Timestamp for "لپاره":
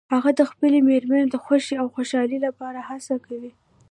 2.47-2.79